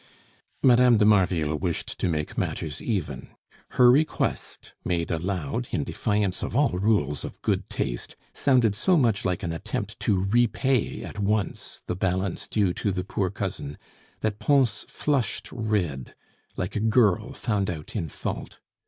[0.63, 0.97] Mme.
[0.97, 3.29] de Marville wished to make matters even.
[3.77, 9.25] Her request, made aloud, in defiance of all rules of good taste, sounded so much
[9.25, 13.77] like an attempt to repay at once the balance due to the poor cousin,
[14.21, 16.15] that Pons flushed red,
[16.57, 18.57] like a girl found out in fault.